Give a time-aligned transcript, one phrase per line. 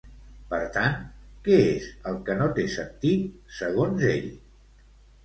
[0.51, 0.95] Per tant,
[1.47, 4.27] què és el que no té sentit, segons ell?